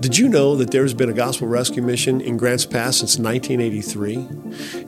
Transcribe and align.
Did 0.00 0.16
you 0.16 0.30
know 0.30 0.56
that 0.56 0.70
there's 0.70 0.94
been 0.94 1.10
a 1.10 1.12
gospel 1.12 1.46
rescue 1.46 1.82
mission 1.82 2.22
in 2.22 2.38
Grants 2.38 2.64
Pass 2.64 2.96
since 2.96 3.18
1983? 3.18 4.14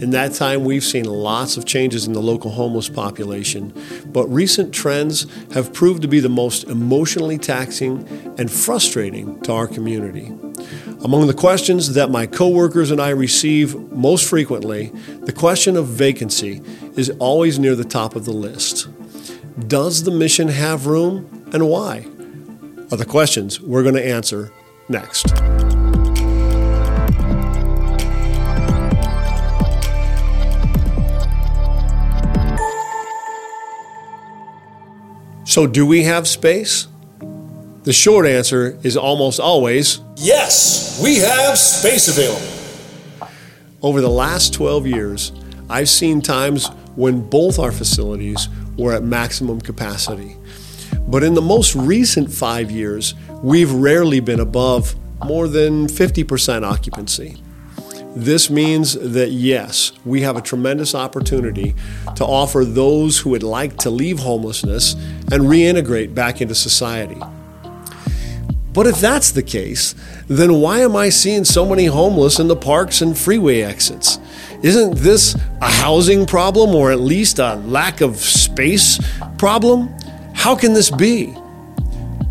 In 0.00 0.10
that 0.10 0.34
time, 0.34 0.62
we've 0.62 0.84
seen 0.84 1.04
lots 1.04 1.56
of 1.56 1.64
changes 1.64 2.06
in 2.06 2.12
the 2.12 2.22
local 2.22 2.52
homeless 2.52 2.88
population, 2.88 3.74
but 4.06 4.28
recent 4.28 4.72
trends 4.72 5.26
have 5.52 5.72
proved 5.72 6.02
to 6.02 6.08
be 6.08 6.20
the 6.20 6.28
most 6.28 6.62
emotionally 6.62 7.38
taxing 7.38 8.06
and 8.38 8.52
frustrating 8.52 9.40
to 9.40 9.52
our 9.52 9.66
community. 9.66 10.26
Among 11.02 11.26
the 11.26 11.34
questions 11.34 11.94
that 11.94 12.12
my 12.12 12.26
coworkers 12.26 12.92
and 12.92 13.00
I 13.00 13.08
receive 13.08 13.74
most 13.90 14.30
frequently, 14.30 14.92
the 15.22 15.32
question 15.32 15.76
of 15.76 15.88
vacancy 15.88 16.62
is 16.94 17.10
always 17.18 17.58
near 17.58 17.74
the 17.74 17.82
top 17.82 18.14
of 18.14 18.26
the 18.26 18.32
list. 18.32 18.86
Does 19.66 20.04
the 20.04 20.12
mission 20.12 20.46
have 20.46 20.86
room 20.86 21.48
and 21.52 21.68
why? 21.68 22.06
Are 22.92 22.96
the 22.96 23.04
questions 23.04 23.60
we're 23.60 23.82
going 23.82 23.96
to 23.96 24.06
answer 24.06 24.52
next. 24.90 25.28
So, 35.50 35.66
do 35.66 35.84
we 35.84 36.04
have 36.04 36.28
space? 36.28 36.86
The 37.82 37.92
short 37.92 38.26
answer 38.26 38.78
is 38.82 38.96
almost 38.96 39.40
always 39.40 40.00
yes, 40.16 41.00
we 41.02 41.16
have 41.16 41.58
space 41.58 42.08
available. 42.08 42.46
Over 43.82 44.00
the 44.00 44.10
last 44.10 44.52
12 44.52 44.86
years, 44.86 45.32
I've 45.68 45.88
seen 45.88 46.20
times 46.20 46.68
when 46.94 47.28
both 47.28 47.58
our 47.58 47.72
facilities 47.72 48.48
were 48.76 48.92
at 48.92 49.02
maximum 49.02 49.60
capacity. 49.60 50.36
But 51.08 51.22
in 51.22 51.34
the 51.34 51.42
most 51.42 51.74
recent 51.74 52.30
five 52.30 52.70
years, 52.70 53.14
we've 53.42 53.72
rarely 53.72 54.20
been 54.20 54.40
above 54.40 54.94
more 55.24 55.48
than 55.48 55.86
50% 55.86 56.62
occupancy. 56.64 57.42
This 58.16 58.50
means 58.50 58.94
that 58.94 59.30
yes, 59.30 59.92
we 60.04 60.22
have 60.22 60.36
a 60.36 60.40
tremendous 60.40 60.94
opportunity 60.94 61.74
to 62.16 62.24
offer 62.24 62.64
those 62.64 63.18
who 63.18 63.30
would 63.30 63.44
like 63.44 63.76
to 63.78 63.90
leave 63.90 64.18
homelessness 64.18 64.94
and 65.30 65.44
reintegrate 65.44 66.14
back 66.14 66.40
into 66.40 66.54
society. 66.54 67.20
But 68.72 68.86
if 68.86 69.00
that's 69.00 69.30
the 69.30 69.42
case, 69.42 69.94
then 70.28 70.54
why 70.54 70.80
am 70.80 70.96
I 70.96 71.08
seeing 71.08 71.44
so 71.44 71.66
many 71.66 71.86
homeless 71.86 72.38
in 72.38 72.48
the 72.48 72.56
parks 72.56 73.00
and 73.00 73.16
freeway 73.16 73.62
exits? 73.62 74.18
Isn't 74.62 74.96
this 74.96 75.34
a 75.60 75.70
housing 75.70 76.26
problem 76.26 76.74
or 76.74 76.92
at 76.92 77.00
least 77.00 77.38
a 77.38 77.54
lack 77.56 78.00
of 78.00 78.16
space 78.16 79.00
problem? 79.38 79.88
How 80.34 80.54
can 80.54 80.72
this 80.72 80.90
be? 80.90 81.34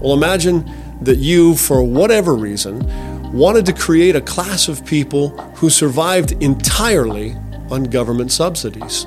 Well, 0.00 0.14
imagine 0.14 0.68
that 1.02 1.18
you, 1.18 1.54
for 1.56 1.82
whatever 1.82 2.34
reason, 2.34 2.80
wanted 3.32 3.64
to 3.66 3.72
create 3.72 4.16
a 4.16 4.20
class 4.20 4.68
of 4.68 4.84
people 4.84 5.28
who 5.56 5.70
survived 5.70 6.32
entirely 6.42 7.36
on 7.70 7.84
government 7.84 8.32
subsidies. 8.32 9.06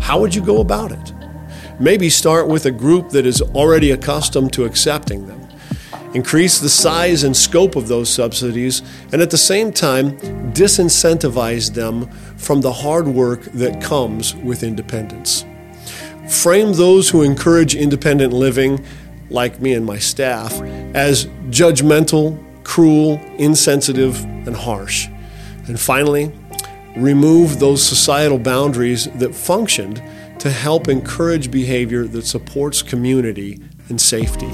How 0.00 0.20
would 0.20 0.34
you 0.34 0.44
go 0.44 0.60
about 0.60 0.92
it? 0.92 1.12
Maybe 1.80 2.08
start 2.08 2.48
with 2.48 2.66
a 2.66 2.70
group 2.70 3.10
that 3.10 3.26
is 3.26 3.42
already 3.42 3.90
accustomed 3.90 4.52
to 4.54 4.64
accepting 4.64 5.26
them. 5.26 5.46
Increase 6.14 6.58
the 6.58 6.68
size 6.68 7.24
and 7.24 7.36
scope 7.36 7.76
of 7.76 7.88
those 7.88 8.08
subsidies, 8.08 8.80
and 9.12 9.20
at 9.20 9.30
the 9.30 9.38
same 9.38 9.72
time, 9.72 10.18
disincentivize 10.52 11.74
them 11.74 12.08
from 12.38 12.60
the 12.62 12.72
hard 12.72 13.06
work 13.06 13.42
that 13.52 13.82
comes 13.82 14.34
with 14.36 14.62
independence. 14.62 15.44
Frame 16.28 16.72
those 16.72 17.10
who 17.10 17.22
encourage 17.22 17.74
independent 17.74 18.32
living 18.32 18.84
like 19.30 19.60
me 19.60 19.74
and 19.74 19.84
my 19.84 19.98
staff, 19.98 20.52
as 20.94 21.26
judgmental, 21.50 22.42
cruel, 22.64 23.20
insensitive, 23.38 24.22
and 24.24 24.54
harsh. 24.56 25.08
And 25.66 25.78
finally, 25.78 26.32
remove 26.96 27.58
those 27.58 27.82
societal 27.82 28.38
boundaries 28.38 29.06
that 29.16 29.34
functioned 29.34 30.02
to 30.38 30.50
help 30.50 30.88
encourage 30.88 31.50
behavior 31.50 32.06
that 32.06 32.26
supports 32.26 32.82
community 32.82 33.60
and 33.88 34.00
safety. 34.00 34.50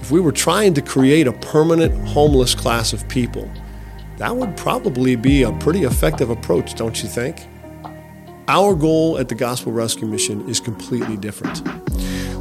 If 0.00 0.10
we 0.10 0.20
were 0.20 0.32
trying 0.32 0.74
to 0.74 0.82
create 0.82 1.26
a 1.26 1.32
permanent 1.32 2.06
homeless 2.08 2.54
class 2.54 2.92
of 2.92 3.08
people, 3.08 3.50
that 4.18 4.34
would 4.34 4.56
probably 4.56 5.16
be 5.16 5.42
a 5.42 5.52
pretty 5.52 5.82
effective 5.82 6.30
approach, 6.30 6.74
don't 6.74 7.02
you 7.02 7.08
think? 7.08 7.46
Our 8.48 8.74
goal 8.74 9.18
at 9.18 9.28
the 9.28 9.34
Gospel 9.34 9.72
Rescue 9.72 10.06
Mission 10.06 10.48
is 10.48 10.60
completely 10.60 11.16
different. 11.16 11.62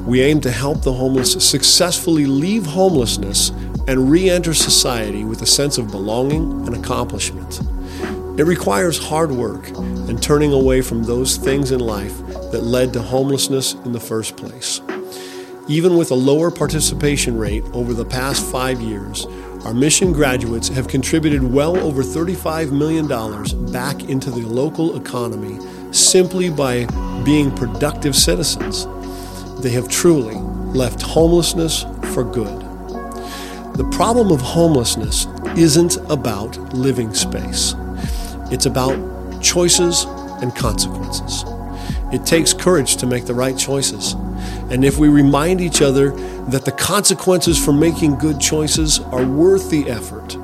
We 0.05 0.21
aim 0.21 0.39
to 0.41 0.51
help 0.51 0.83
the 0.83 0.93
homeless 0.93 1.33
successfully 1.33 2.27
leave 2.27 2.67
homelessness 2.67 3.49
and 3.88 4.11
re 4.11 4.29
enter 4.29 4.53
society 4.53 5.23
with 5.23 5.41
a 5.41 5.47
sense 5.47 5.79
of 5.79 5.89
belonging 5.89 6.67
and 6.67 6.75
accomplishment. 6.75 7.59
It 8.39 8.43
requires 8.43 8.99
hard 8.99 9.31
work 9.31 9.67
and 9.69 10.21
turning 10.21 10.53
away 10.53 10.81
from 10.81 11.03
those 11.03 11.38
things 11.38 11.71
in 11.71 11.79
life 11.79 12.16
that 12.51 12.61
led 12.63 12.93
to 12.93 13.01
homelessness 13.01 13.73
in 13.73 13.93
the 13.93 13.99
first 13.99 14.38
place. 14.38 14.79
Even 15.67 15.97
with 15.97 16.11
a 16.11 16.16
lower 16.16 16.51
participation 16.51 17.35
rate 17.35 17.63
over 17.73 17.95
the 17.95 18.05
past 18.05 18.45
five 18.51 18.79
years, 18.79 19.25
our 19.66 19.73
mission 19.73 20.13
graduates 20.13 20.67
have 20.67 20.87
contributed 20.87 21.41
well 21.41 21.75
over 21.77 22.03
$35 22.03 22.72
million 22.72 23.07
back 23.72 24.03
into 24.07 24.29
the 24.29 24.47
local 24.47 24.95
economy 25.01 25.57
simply 25.91 26.51
by 26.51 26.85
being 27.23 27.55
productive 27.55 28.16
citizens 28.16 28.85
they 29.65 29.71
have 29.71 29.89
truly 29.89 30.35
left 30.77 31.01
homelessness 31.01 31.87
for 32.13 32.23
good. 32.23 32.61
The 33.73 33.89
problem 33.91 34.31
of 34.31 34.39
homelessness 34.39 35.25
isn't 35.57 35.97
about 36.11 36.55
living 36.71 37.15
space, 37.15 37.73
it's 38.51 38.67
about 38.67 38.95
choices 39.41 40.03
and 40.43 40.55
consequences. 40.55 41.45
It 42.13 42.27
takes 42.27 42.53
courage 42.53 42.97
to 42.97 43.07
make 43.07 43.25
the 43.25 43.33
right 43.33 43.57
choices. 43.57 44.13
And 44.69 44.85
if 44.85 44.99
we 44.99 45.07
remind 45.07 45.61
each 45.61 45.81
other 45.81 46.11
that 46.51 46.63
the 46.63 46.71
consequences 46.71 47.57
for 47.57 47.73
making 47.73 48.19
good 48.19 48.39
choices 48.39 48.99
are 48.99 49.25
worth 49.25 49.71
the 49.71 49.89
effort, 49.89 50.35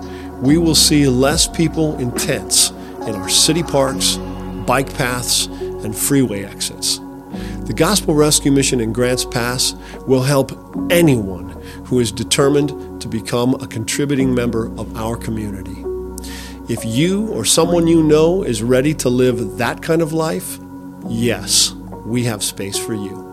we 0.42 0.58
will 0.58 0.74
see 0.74 1.06
less 1.06 1.46
people 1.48 1.96
in 2.00 2.10
tents 2.14 2.72
in 2.72 3.14
our 3.14 3.30
city 3.30 3.62
parks, 3.62 4.16
bike 4.66 4.92
paths, 4.96 5.46
and 5.46 5.96
freeway 5.96 6.44
exits. 6.44 7.01
The 7.72 7.78
Gospel 7.78 8.16
Rescue 8.16 8.52
Mission 8.52 8.82
in 8.82 8.92
Grants 8.92 9.24
Pass 9.24 9.76
will 10.06 10.24
help 10.24 10.52
anyone 10.92 11.52
who 11.86 12.02
is 12.02 12.12
determined 12.12 13.02
to 13.02 13.08
become 13.08 13.54
a 13.54 13.66
contributing 13.66 14.36
member 14.36 14.66
of 14.78 14.94
our 14.98 15.16
community. 15.16 15.86
If 16.68 16.84
you 16.84 17.30
or 17.30 17.46
someone 17.46 17.88
you 17.88 18.04
know 18.04 18.44
is 18.44 18.62
ready 18.62 18.94
to 18.96 19.08
live 19.08 19.58
that 19.58 19.82
kind 19.82 20.02
of 20.02 20.12
life, 20.12 20.60
yes, 21.08 21.72
we 22.06 22.26
have 22.26 22.44
space 22.44 22.78
for 22.78 22.94
you. 22.94 23.31